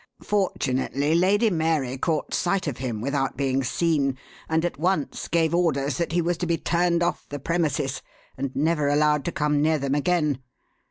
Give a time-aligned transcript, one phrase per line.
[0.23, 4.17] Fortunately, Lady Mary caught sight of him without being seen,
[4.49, 8.01] and at once gave orders that he was to be turned off the premises,
[8.35, 10.41] and never allowed to come near them again.